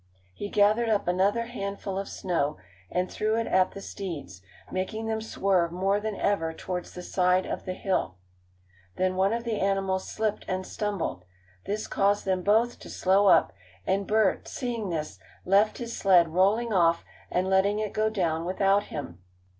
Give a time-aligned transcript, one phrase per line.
[0.33, 2.57] He gathered up another handful of snow,
[2.89, 7.45] and threw it at the steeds, making them swerve more than ever towards the side
[7.45, 8.17] of the hill.
[8.95, 11.25] Then one of the animals slipped and stumbled.
[11.67, 13.53] This caused them both to slow up,
[13.85, 18.85] and Bert, seeing this, left his sled, rolling off, and letting it go down without
[18.85, 19.21] him.